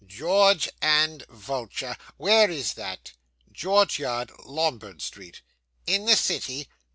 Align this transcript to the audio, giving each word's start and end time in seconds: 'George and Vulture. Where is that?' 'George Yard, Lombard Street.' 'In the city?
'George 0.03 0.67
and 0.81 1.23
Vulture. 1.29 1.95
Where 2.17 2.49
is 2.49 2.73
that?' 2.73 3.11
'George 3.51 3.99
Yard, 3.99 4.31
Lombard 4.43 4.99
Street.' 4.99 5.43
'In 5.85 6.05
the 6.07 6.15
city? 6.15 6.67